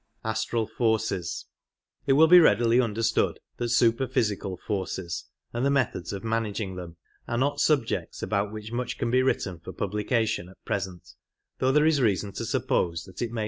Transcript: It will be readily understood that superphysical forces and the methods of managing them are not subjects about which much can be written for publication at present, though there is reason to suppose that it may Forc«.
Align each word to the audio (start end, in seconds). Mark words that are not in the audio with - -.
It 0.23 1.43
will 2.13 2.25
be 2.27 2.39
readily 2.39 2.81
understood 2.81 3.39
that 3.57 3.69
superphysical 3.69 4.57
forces 4.65 5.25
and 5.53 5.63
the 5.63 5.69
methods 5.69 6.11
of 6.11 6.23
managing 6.23 6.75
them 6.75 6.97
are 7.27 7.37
not 7.37 7.59
subjects 7.59 8.23
about 8.23 8.51
which 8.51 8.71
much 8.71 8.97
can 8.97 9.11
be 9.11 9.21
written 9.21 9.59
for 9.59 9.71
publication 9.71 10.49
at 10.49 10.65
present, 10.65 11.07
though 11.59 11.71
there 11.71 11.85
is 11.85 12.01
reason 12.01 12.31
to 12.31 12.45
suppose 12.45 13.03
that 13.03 13.21
it 13.21 13.31
may 13.31 13.35
Forc«. 13.35 13.39